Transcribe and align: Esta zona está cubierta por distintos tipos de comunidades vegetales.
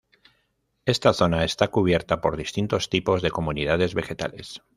Esta 0.85 1.13
zona 1.13 1.43
está 1.43 1.67
cubierta 1.67 2.21
por 2.21 2.35
distintos 2.35 2.89
tipos 2.89 3.21
de 3.21 3.29
comunidades 3.29 3.93
vegetales. 3.93 4.63